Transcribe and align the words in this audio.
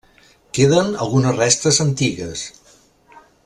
Queden 0.57 0.89
algunes 1.05 1.37
restes 1.41 1.79
antigues. 1.87 2.49